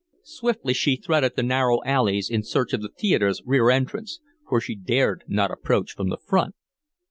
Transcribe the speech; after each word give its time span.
Swiftly 0.25 0.73
she 0.73 0.95
threaded 0.95 1.35
the 1.35 1.43
narrow 1.43 1.79
alleys 1.83 2.27
in 2.27 2.41
search 2.41 2.73
of 2.73 2.81
the 2.81 2.89
theatre's 2.89 3.43
rear 3.45 3.69
entrance, 3.69 4.19
for 4.49 4.59
she 4.59 4.75
dared 4.75 5.23
not 5.27 5.51
approach 5.51 5.93
from 5.93 6.09
the 6.09 6.17
front. 6.17 6.55